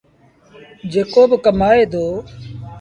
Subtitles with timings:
[0.91, 2.05] جيڪو با ڪمآئي دو۔